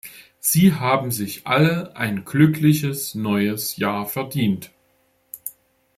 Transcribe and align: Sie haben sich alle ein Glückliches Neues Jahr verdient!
Sie 0.39 0.73
haben 0.73 1.11
sich 1.11 1.45
alle 1.45 1.95
ein 1.95 2.25
Glückliches 2.25 3.13
Neues 3.13 3.77
Jahr 3.77 4.07
verdient! 4.07 4.71